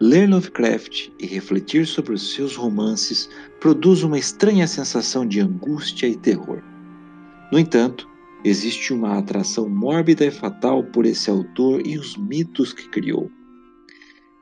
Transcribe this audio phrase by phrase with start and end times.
[0.00, 3.28] Ler Lovecraft e refletir sobre os seus romances
[3.60, 6.62] produz uma estranha sensação de angústia e terror.
[7.50, 8.08] No entanto,
[8.44, 13.28] existe uma atração mórbida e fatal por esse autor e os mitos que criou.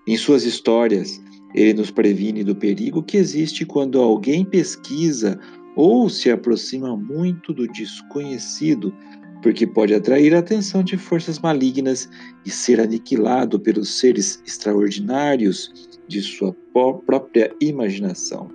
[0.06, 1.22] Em suas histórias,
[1.54, 5.40] ele nos previne do perigo que existe quando alguém pesquisa
[5.74, 8.92] ou se aproxima muito do desconhecido
[9.42, 12.08] porque pode atrair a atenção de forças malignas
[12.44, 15.72] e ser aniquilado pelos seres extraordinários
[16.08, 16.54] de sua
[17.06, 18.50] própria imaginação.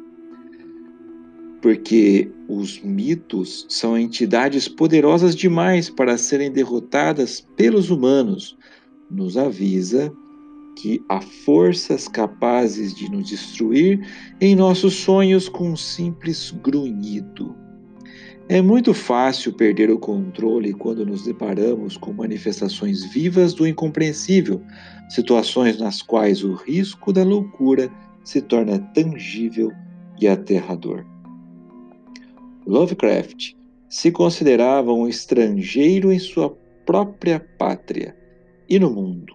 [1.61, 8.57] Porque os mitos são entidades poderosas demais para serem derrotadas pelos humanos,
[9.09, 10.11] nos avisa
[10.77, 13.99] que há forças capazes de nos destruir
[14.39, 17.55] em nossos sonhos com um simples grunhido.
[18.51, 24.61] É muito fácil perder o controle quando nos deparamos com manifestações vivas do incompreensível,
[25.09, 27.89] situações nas quais o risco da loucura
[28.25, 29.71] se torna tangível
[30.19, 31.05] e aterrador.
[32.67, 33.53] Lovecraft
[33.87, 36.49] se considerava um estrangeiro em sua
[36.85, 38.13] própria pátria
[38.67, 39.33] e no mundo.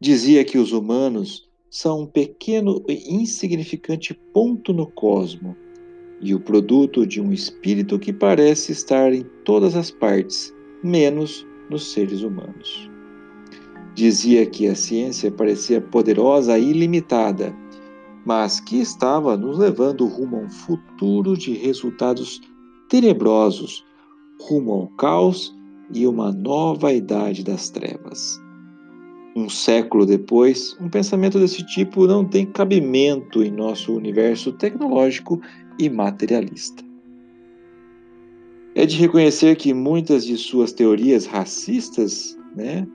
[0.00, 5.56] Dizia que os humanos são um pequeno e insignificante ponto no cosmo
[6.20, 11.92] e o produto de um espírito que parece estar em todas as partes, menos nos
[11.92, 12.90] seres humanos.
[13.94, 17.54] Dizia que a ciência parecia poderosa e ilimitada,
[18.24, 22.40] mas que estava nos levando rumo a um futuro de resultados
[22.88, 23.84] tenebrosos,
[24.40, 25.54] rumo ao caos
[25.92, 28.40] e uma nova idade das trevas.
[29.34, 35.40] Um século depois, um pensamento desse tipo não tem cabimento em nosso universo tecnológico
[35.78, 36.84] e materialista.
[38.74, 42.86] É de reconhecer que muitas de suas teorias racistas né,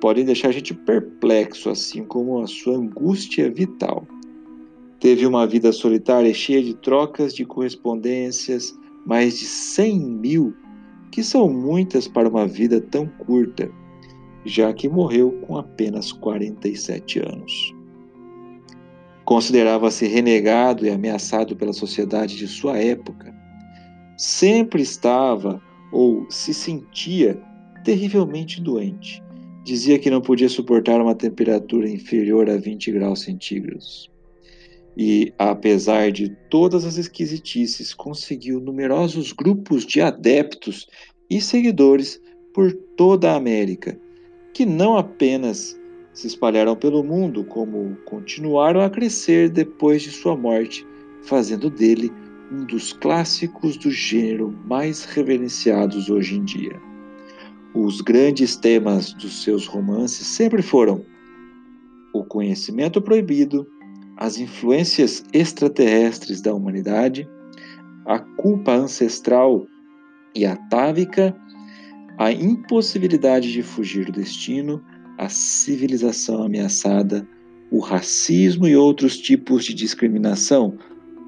[0.00, 4.06] podem deixar a gente perplexo, assim como a sua angústia vital.
[4.98, 10.54] Teve uma vida solitária cheia de trocas de correspondências, mais de 100 mil,
[11.10, 13.70] que são muitas para uma vida tão curta,
[14.44, 17.81] já que morreu com apenas 47 anos.
[19.32, 23.34] Considerava-se renegado e ameaçado pela sociedade de sua época.
[24.14, 25.58] Sempre estava
[25.90, 27.40] ou se sentia
[27.82, 29.22] terrivelmente doente.
[29.64, 34.10] Dizia que não podia suportar uma temperatura inferior a 20 graus centígrados.
[34.98, 40.86] E, apesar de todas as esquisitices, conseguiu numerosos grupos de adeptos
[41.30, 42.20] e seguidores
[42.52, 43.98] por toda a América,
[44.52, 45.74] que não apenas
[46.12, 50.86] se espalharam pelo mundo, como continuaram a crescer depois de sua morte,
[51.22, 52.12] fazendo dele
[52.50, 56.78] um dos clássicos do gênero mais reverenciados hoje em dia.
[57.74, 61.02] Os grandes temas dos seus romances sempre foram
[62.12, 63.66] o conhecimento proibido,
[64.18, 67.26] as influências extraterrestres da humanidade,
[68.04, 69.66] a culpa ancestral
[70.34, 71.34] e atávica,
[72.18, 74.84] a impossibilidade de fugir do destino,
[75.22, 77.24] a civilização ameaçada,
[77.70, 80.76] o racismo e outros tipos de discriminação,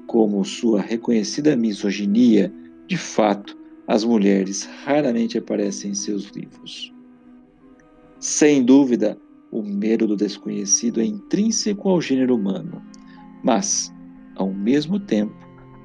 [0.05, 2.53] como sua reconhecida misoginia,
[2.87, 3.57] de fato,
[3.87, 6.93] as mulheres raramente aparecem em seus livros.
[8.19, 9.17] Sem dúvida,
[9.49, 12.81] o medo do desconhecido é intrínseco ao gênero humano,
[13.45, 13.93] mas,
[14.35, 15.33] ao mesmo tempo,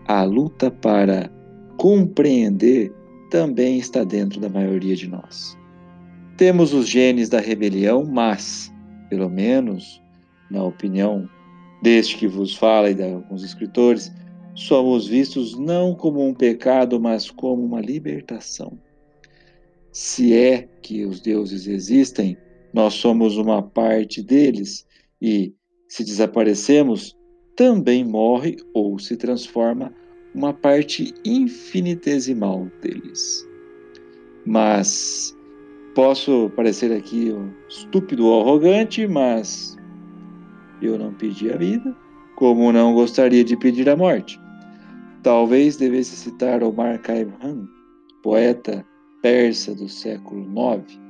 [0.09, 1.31] a luta para
[1.77, 2.93] compreender
[3.31, 5.60] também está dentro da maioria de nós.
[6.41, 8.73] Temos os genes da rebelião, mas,
[9.11, 10.01] pelo menos,
[10.51, 11.29] na opinião
[11.83, 14.11] deste que vos fala e de alguns escritores,
[14.55, 18.81] somos vistos não como um pecado, mas como uma libertação.
[19.93, 22.39] Se é que os deuses existem,
[22.73, 24.87] nós somos uma parte deles
[25.21, 25.53] e,
[25.89, 27.15] se desaparecemos,
[27.55, 29.93] também morre ou se transforma
[30.35, 33.47] uma parte infinitesimal deles.
[34.47, 35.39] Mas
[35.95, 39.77] Posso parecer aqui um estúpido ou arrogante, mas
[40.81, 41.97] eu não pedi a vida,
[42.37, 44.41] como não gostaria de pedir a morte.
[45.25, 47.69] Talvez devesse citar Omar Khayyam,
[48.23, 48.87] poeta
[49.21, 51.01] persa do século IX.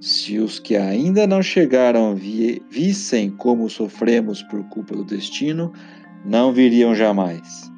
[0.00, 5.72] Se os que ainda não chegaram vi vissem como sofremos por culpa do destino,
[6.24, 7.70] não viriam jamais.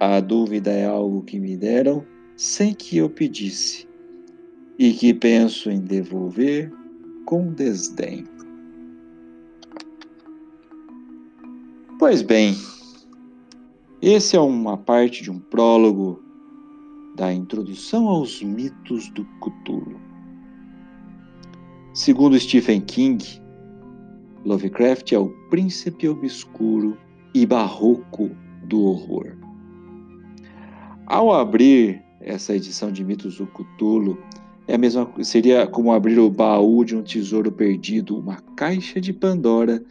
[0.00, 2.04] A dúvida é algo que me deram
[2.36, 3.91] sem que eu pedisse
[4.78, 6.72] e que penso em devolver
[7.24, 8.24] com desdém.
[11.98, 12.56] Pois bem,
[14.00, 16.22] esse é uma parte de um prólogo
[17.14, 20.00] da introdução aos mitos do Cthulhu.
[21.94, 23.24] Segundo Stephen King,
[24.44, 26.98] Lovecraft é o príncipe obscuro
[27.34, 28.30] e barroco
[28.64, 29.36] do horror.
[31.06, 34.18] Ao abrir essa edição de Mitos do Cthulhu,
[34.66, 39.12] é a mesma, seria como abrir o baú de um tesouro perdido, uma caixa de
[39.12, 39.82] Pandora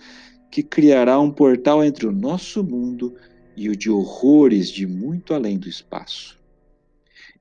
[0.49, 3.13] que criará um portal entre o nosso mundo
[3.55, 6.39] e o de horrores de muito além do espaço.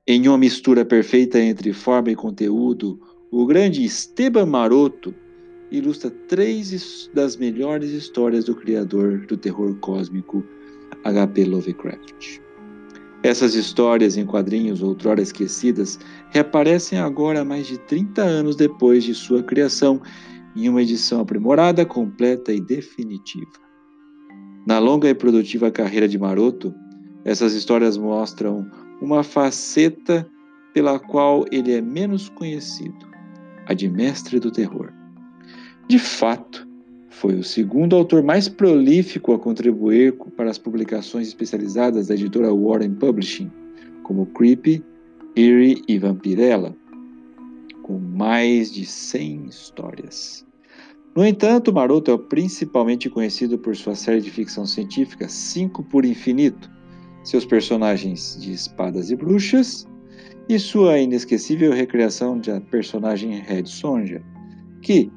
[0.05, 2.99] Em uma mistura perfeita entre forma e conteúdo,
[3.31, 5.13] o grande Esteban Maroto
[5.71, 10.43] ilustra três das melhores histórias do criador do terror cósmico,
[11.03, 11.45] H.P.
[11.45, 12.41] Lovecraft.
[13.23, 15.99] Essas histórias em quadrinhos outrora esquecidas
[16.31, 20.01] reaparecem agora mais de 30 anos depois de sua criação
[20.55, 23.51] em uma edição aprimorada, completa e definitiva.
[24.65, 26.73] Na longa e produtiva carreira de Maroto,
[27.23, 28.69] essas histórias mostram
[28.99, 30.27] uma faceta
[30.73, 33.07] pela qual ele é menos conhecido,
[33.67, 34.91] a de mestre do terror.
[35.87, 36.60] De fato,
[37.21, 42.95] foi o segundo autor mais prolífico a contribuir para as publicações especializadas da editora Warren
[42.95, 43.51] Publishing,
[44.01, 44.83] como Creepy,
[45.35, 46.75] Eerie e Vampirella,
[47.83, 50.43] com mais de 100 histórias.
[51.15, 56.71] No entanto, Maroto é principalmente conhecido por sua série de ficção científica Cinco por Infinito,
[57.23, 59.87] seus personagens de espadas e bruxas
[60.49, 64.23] e sua inesquecível recriação da personagem Red Sonja,
[64.81, 65.11] que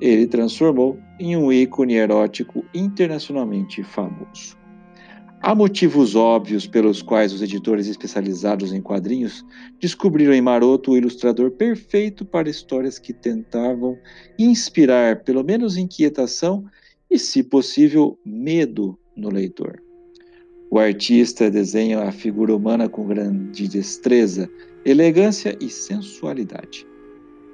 [0.00, 4.56] ele transformou em um ícone erótico internacionalmente famoso.
[5.40, 9.44] Há motivos óbvios pelos quais os editores especializados em quadrinhos
[9.80, 13.96] descobriram em Maroto o ilustrador perfeito para histórias que tentavam
[14.36, 16.64] inspirar pelo menos inquietação
[17.08, 19.80] e, se possível, medo no leitor.
[20.70, 24.50] O artista desenha a figura humana com grande destreza,
[24.84, 26.86] elegância e sensualidade.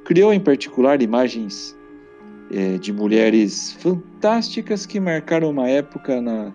[0.05, 1.73] Criou em particular imagens
[2.54, 6.52] é, de mulheres fantásticas que marcaram uma época na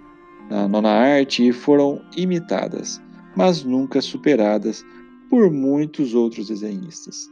[0.49, 2.99] na nona arte e foram imitadas,
[3.35, 4.83] mas nunca superadas
[5.29, 7.29] por muitos outros desenhistas.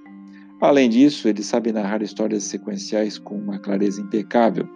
[0.62, 4.68] Além disso, ele sabe narrar histórias sequenciais com uma clareza impecável.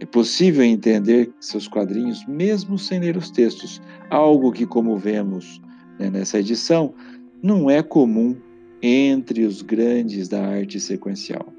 [0.00, 3.80] É possível entender seus quadrinhos mesmo sem ler os textos,
[4.10, 5.60] algo que, como vemos
[5.98, 6.94] né, nessa edição,
[7.42, 8.36] não é comum
[8.80, 11.52] entre os grandes da arte sequencial.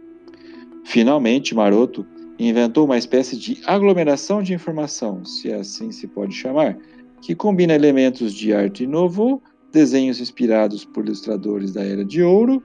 [0.86, 2.06] Finalmente, Maroto
[2.40, 6.78] inventou uma espécie de aglomeração de informação, se assim se pode chamar,
[7.22, 9.42] que combina elementos de arte novo,
[9.72, 12.64] desenhos inspirados por ilustradores da Era de Ouro,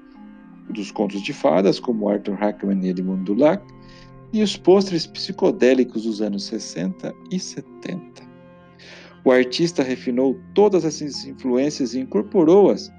[0.70, 3.62] dos contos de fadas, como Arthur Hackman e Edmund Dulac,
[4.32, 8.22] e os pôsteres psicodélicos dos anos 60 e 70.
[9.24, 12.92] O artista refinou todas essas influências e incorporou-as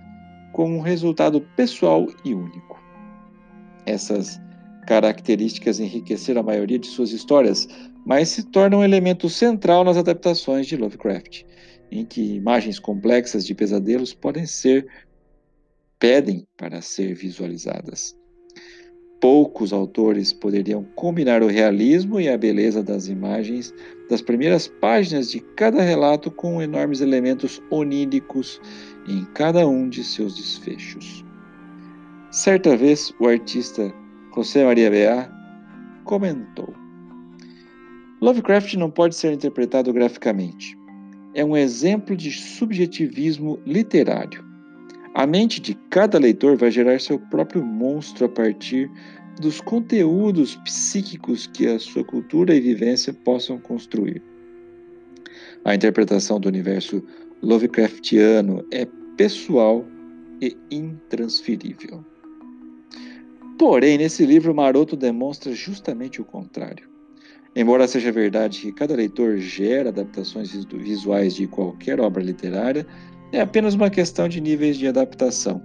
[0.53, 2.81] como um resultado pessoal e único.
[3.85, 4.39] Essas
[4.85, 7.67] características enriqueceram a maioria de suas histórias,
[8.05, 11.43] mas se tornam um elemento central nas adaptações de Lovecraft,
[11.91, 14.87] em que imagens complexas de pesadelos podem ser
[15.99, 18.15] pedem para ser visualizadas.
[19.19, 23.73] Poucos autores poderiam combinar o realismo e a beleza das imagens
[24.09, 28.61] das primeiras páginas de cada relato com enormes elementos oníricos
[29.07, 31.25] em cada um de seus desfechos.
[32.29, 33.91] Certa vez, o artista
[34.35, 35.31] José Maria Bea
[36.03, 36.73] comentou:
[38.21, 40.77] Lovecraft não pode ser interpretado graficamente.
[41.33, 44.43] É um exemplo de subjetivismo literário.
[45.13, 48.91] A mente de cada leitor vai gerar seu próprio monstro a partir
[49.39, 54.21] dos conteúdos psíquicos que a sua cultura e vivência possam construir.
[55.63, 57.01] A interpretação do universo
[57.41, 59.85] Lovecraftiano é pessoal
[60.41, 62.03] e intransferível.
[63.57, 66.89] Porém, nesse livro, Maroto demonstra justamente o contrário.
[67.55, 72.85] Embora seja verdade que cada leitor gera adaptações visuais de qualquer obra literária,
[73.31, 75.63] é apenas uma questão de níveis de adaptação.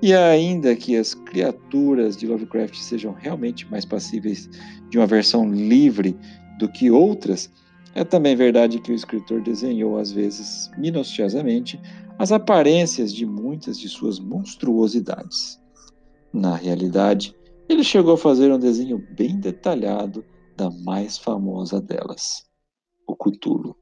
[0.00, 4.48] E ainda que as criaturas de Lovecraft sejam realmente mais passíveis
[4.88, 6.16] de uma versão livre
[6.58, 7.50] do que outras,
[7.94, 11.78] é também verdade que o escritor desenhou, às vezes minuciosamente,
[12.18, 15.59] as aparências de muitas de suas monstruosidades.
[16.32, 17.34] Na realidade,
[17.68, 20.24] ele chegou a fazer um desenho bem detalhado
[20.56, 22.44] da mais famosa delas,
[23.06, 23.74] o Cthulhu.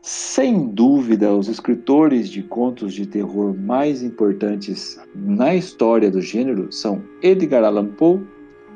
[0.00, 7.02] Sem dúvida, os escritores de contos de terror mais importantes na história do gênero são
[7.22, 8.26] Edgar Allan Poe,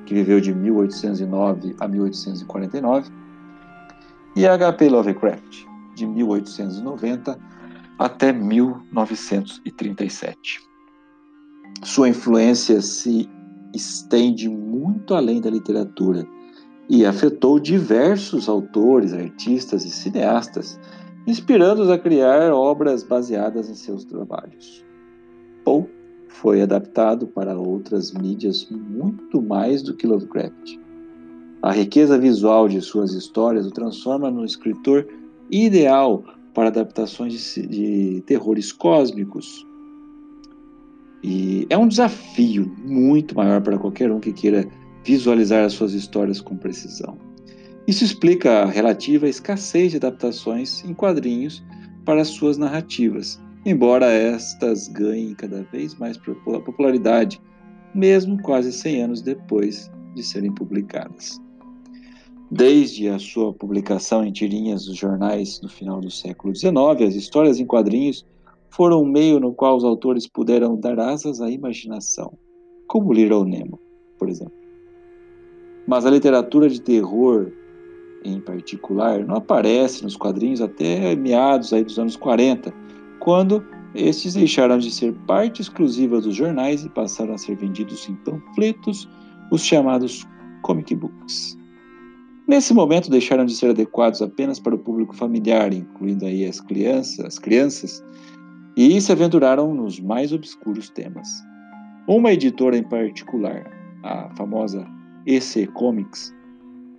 [0.04, 3.10] que viveu de 1809 a 1849,
[4.36, 4.88] e H.P.
[4.88, 7.38] Lovecraft, de 1890
[7.98, 10.66] até 1937.
[11.82, 13.28] Sua influência se
[13.74, 16.26] estende muito além da literatura
[16.88, 20.78] e afetou diversos autores, artistas e cineastas,
[21.26, 24.84] inspirando-os a criar obras baseadas em seus trabalhos.
[25.64, 25.84] Poe
[26.28, 30.78] foi adaptado para outras mídias muito mais do que Lovecraft.
[31.62, 35.06] A riqueza visual de suas histórias o transforma no escritor
[35.50, 36.22] ideal
[36.54, 39.66] para adaptações de, de terrores cósmicos.
[41.22, 44.68] E é um desafio muito maior para qualquer um que queira
[45.04, 47.16] visualizar as suas histórias com precisão.
[47.86, 51.64] Isso explica a relativa escassez de adaptações em quadrinhos
[52.04, 57.40] para suas narrativas, embora estas ganhem cada vez mais popularidade,
[57.94, 61.40] mesmo quase 100 anos depois de serem publicadas.
[62.50, 66.74] Desde a sua publicação em tirinhas dos jornais no final do século XIX,
[67.06, 68.24] as histórias em quadrinhos
[68.70, 72.36] foram um meio no qual os autores puderam dar asas à imaginação,
[72.86, 73.80] como Little Nemo,
[74.18, 74.54] por exemplo.
[75.86, 77.52] Mas a literatura de terror,
[78.24, 82.72] em particular, não aparece nos quadrinhos até meados aí dos anos 40,
[83.20, 88.14] quando estes deixaram de ser parte exclusiva dos jornais e passaram a ser vendidos em
[88.16, 89.08] panfletos,
[89.50, 90.26] os chamados
[90.62, 91.56] comic books.
[92.46, 97.24] Nesse momento deixaram de ser adequados apenas para o público familiar, incluindo aí as crianças,
[97.24, 98.04] as crianças,
[98.76, 101.28] e se aventuraram nos mais obscuros temas.
[102.06, 103.64] Uma editora em particular,
[104.02, 104.86] a famosa
[105.26, 106.34] EC Comics,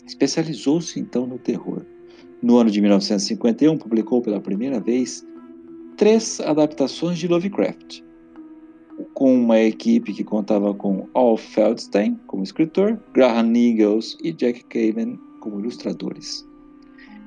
[0.08, 1.86] especializou-se então no terror.
[2.42, 5.26] No ano de 1951, publicou pela primeira vez
[5.98, 8.02] três adaptações de Lovecraft,
[9.14, 15.20] com uma equipe que contava com Al Feldstein como escritor, Graham Ingalls e Jack Kamen
[15.40, 16.48] como ilustradores.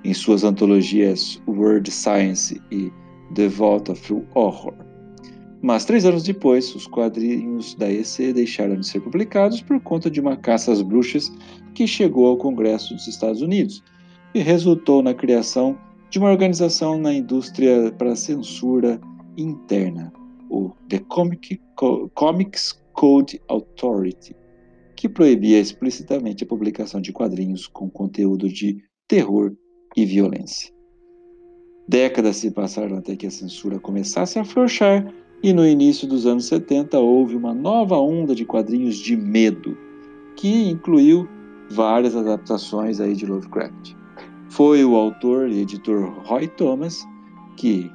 [0.05, 2.93] Em suas antologias World Science e
[3.35, 4.75] The Vault of Horror.
[5.63, 10.21] Mas três anos depois, os quadrinhos da EC deixaram de ser publicados por conta de
[10.21, 11.31] uma caça às bruxas
[11.75, 13.83] que chegou ao Congresso dos Estados Unidos
[14.35, 19.01] e resultou na criação de uma organização na indústria para censura
[19.37, 20.13] interna,
[20.49, 24.35] o The Comic Co Comics Code Authority,
[24.97, 29.53] que proibia explicitamente a publicação de quadrinhos com conteúdo de terror
[29.97, 30.73] e violência.
[31.91, 36.45] Décadas se passaram até que a censura começasse a afrouxar e no início dos anos
[36.45, 39.77] 70 houve uma nova onda de quadrinhos de medo,
[40.37, 41.29] que incluiu
[41.69, 43.97] várias adaptações aí de Lovecraft.
[44.51, 47.05] Foi o autor e editor Roy Thomas
[47.57, 47.91] que,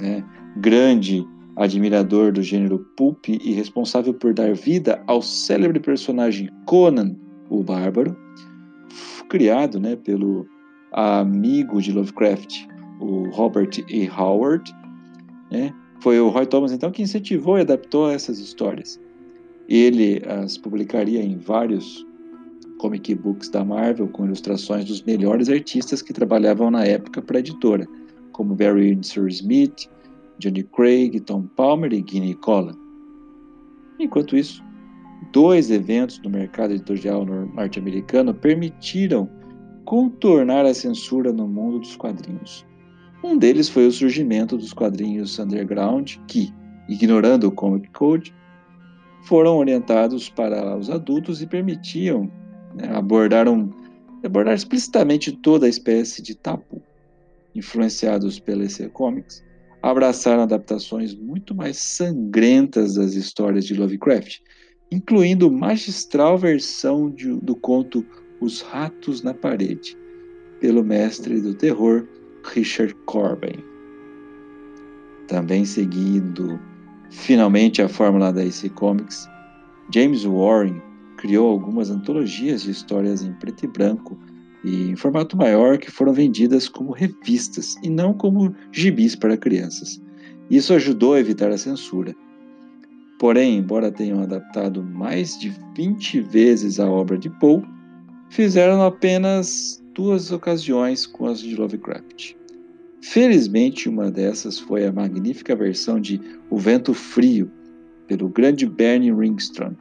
[0.00, 0.24] né,
[0.58, 1.26] grande
[1.56, 7.16] admirador do gênero pulp e responsável por dar vida ao célebre personagem Conan
[7.50, 8.16] o Bárbaro,
[9.28, 10.46] criado né, pelo
[10.92, 12.72] amigo de Lovecraft,
[13.04, 14.08] o Robert E.
[14.08, 14.74] Howard.
[15.50, 15.72] Né?
[16.00, 19.00] Foi o Roy Thomas então que incentivou e adaptou essas histórias.
[19.68, 22.06] Ele as publicaria em vários
[22.78, 27.40] comic books da Marvel com ilustrações dos melhores artistas que trabalhavam na época para a
[27.40, 27.86] editora,
[28.32, 29.88] como Barry Windsor Smith,
[30.38, 32.76] Johnny Craig, Tom Palmer e Guinea Collin.
[33.98, 34.62] Enquanto isso,
[35.32, 39.30] dois eventos no mercado editorial norte-americano permitiram
[39.84, 42.66] contornar a censura no mundo dos quadrinhos.
[43.24, 46.52] Um deles foi o surgimento dos quadrinhos underground, que,
[46.86, 48.34] ignorando o Comic Code,
[49.22, 52.30] foram orientados para os adultos e permitiam
[52.74, 53.70] né, abordar, um,
[54.22, 56.82] abordar explicitamente toda a espécie de tabu.
[57.54, 59.42] Influenciados pela EC Comics,
[59.80, 64.40] abraçaram adaptações muito mais sangrentas das histórias de Lovecraft,
[64.92, 68.04] incluindo magistral versão de, do conto
[68.38, 69.96] Os Ratos na Parede,
[70.60, 72.06] pelo mestre do terror
[72.44, 73.62] Richard Corbin.
[75.28, 76.60] Também seguindo
[77.10, 79.28] finalmente a fórmula da AC Comics,
[79.92, 80.80] James Warren
[81.16, 84.18] criou algumas antologias de histórias em preto e branco
[84.64, 90.00] e em formato maior que foram vendidas como revistas e não como gibis para crianças.
[90.50, 92.14] Isso ajudou a evitar a censura.
[93.18, 97.62] Porém, embora tenham adaptado mais de 20 vezes a obra de Poe,
[98.28, 102.34] fizeram apenas duas ocasiões com as de Lovecraft.
[103.00, 106.20] Felizmente, uma dessas foi a magnífica versão de
[106.50, 107.50] O Vento Frio,
[108.08, 109.74] pelo grande Bernie Ringstrom,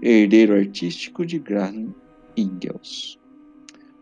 [0.00, 1.94] herdeiro artístico de Graham
[2.36, 3.18] Ingalls.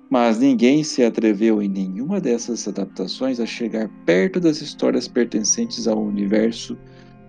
[0.08, 6.02] Mas ninguém se atreveu em nenhuma dessas adaptações a chegar perto das histórias pertencentes ao
[6.02, 6.76] universo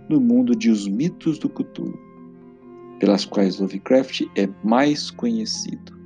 [0.10, 2.00] no mundo de Os Mitos do Cthulhu,
[3.00, 6.01] pelas quais Lovecraft é mais conhecido.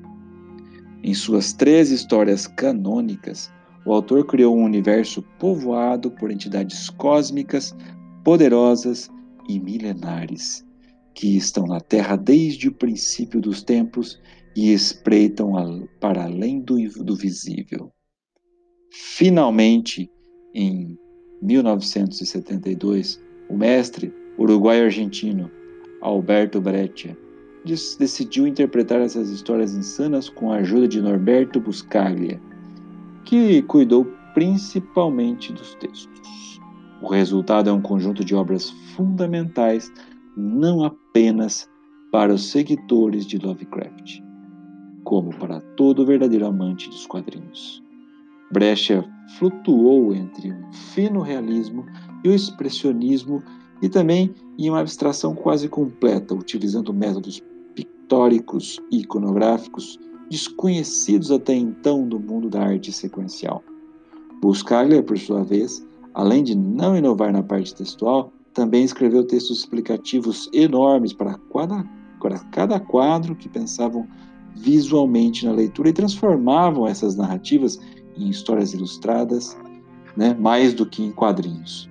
[1.08, 3.54] Em suas três histórias canônicas,
[3.86, 7.76] o autor criou um universo povoado por entidades cósmicas,
[8.24, 9.08] poderosas
[9.48, 10.66] e milenares,
[11.14, 14.20] que estão na Terra desde o princípio dos tempos
[14.56, 17.92] e espreitam para além do, do visível.
[18.92, 20.10] Finalmente,
[20.56, 20.98] em
[21.40, 25.52] 1972, o mestre uruguaio-argentino
[26.02, 27.16] Alberto Breccia
[27.66, 32.40] decidiu interpretar essas histórias insanas com a ajuda de Norberto Buscaglia,
[33.26, 36.62] que cuidou principalmente dos textos.
[37.02, 39.92] O resultado é um conjunto de obras fundamentais
[40.38, 41.70] não apenas
[42.12, 44.22] para os seguidores de Lovecraft,
[45.04, 47.84] como para todo verdadeiro amante dos quadrinhos.
[48.52, 49.04] Brecha
[49.38, 51.86] flutuou entre um fino realismo
[52.24, 53.44] e o expressionismo
[53.82, 57.42] e também em uma abstração quase completa, utilizando métodos
[58.06, 63.64] pictóricos e iconográficos desconhecidos até então do mundo da arte sequencial.
[64.42, 70.50] Buscaglia, por sua vez, além de não inovar na parte textual, também escreveu textos explicativos
[70.54, 71.84] enormes para cada,
[72.22, 74.08] para cada quadro que pensavam
[74.56, 77.80] visualmente na leitura e transformavam essas narrativas
[78.16, 79.58] em histórias ilustradas,
[80.16, 81.90] né, mais do que em quadrinhos.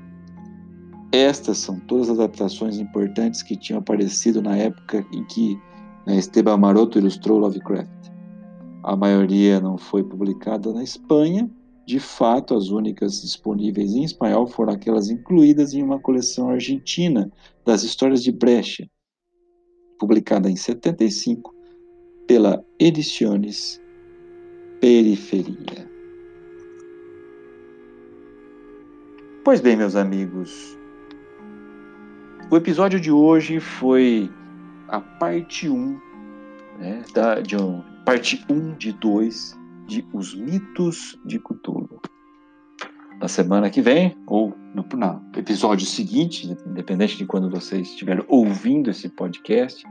[1.12, 5.58] Estas são todas as adaptações importantes que tinham aparecido na época em que
[6.06, 8.10] Esteban Maroto ilustrou Lovecraft.
[8.82, 11.50] A maioria não foi publicada na Espanha.
[11.86, 17.30] De fato, as únicas disponíveis em espanhol foram aquelas incluídas em uma coleção argentina
[17.64, 18.88] das histórias de Brecha,
[19.98, 21.54] publicada em 75
[22.26, 23.80] pela Ediciones
[24.80, 25.90] Periferia.
[29.44, 30.78] Pois bem, meus amigos,
[32.50, 34.30] o episódio de hoje foi
[34.88, 36.00] a parte 1,
[36.78, 42.00] né, da, de um, parte 1 de 2 de Os Mitos de Cthulhu.
[43.20, 48.90] Na semana que vem, ou no, no episódio seguinte, independente de quando vocês estiverem ouvindo
[48.90, 49.84] esse podcast,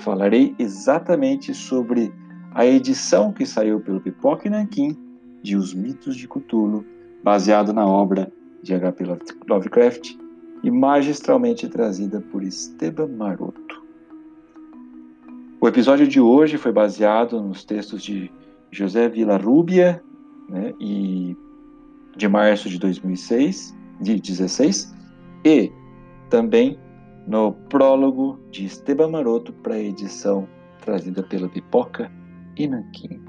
[0.00, 2.12] falarei exatamente sobre
[2.52, 4.96] a edição que saiu pelo Pipoca e Nankin
[5.42, 6.84] de Os Mitos de Cthulhu,
[7.22, 8.30] baseado na obra
[8.62, 9.04] de H.P.
[9.48, 10.16] Lovecraft
[10.62, 13.87] e magistralmente trazida por Esteban Maroto.
[15.60, 18.30] O episódio de hoje foi baseado nos textos de
[18.70, 20.00] José Villarrubia
[20.48, 21.36] né, e
[22.16, 24.94] de março de 2006, de 16,
[25.44, 25.72] e
[26.30, 26.78] também
[27.26, 30.48] no prólogo de Esteban Maroto para a edição
[30.80, 32.08] trazida pela Pipoca
[32.56, 33.27] e Nanquim.